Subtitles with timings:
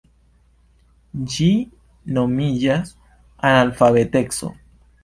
[1.33, 1.51] Ĝi
[2.17, 2.97] nomiĝas
[3.53, 4.57] analfabeteco.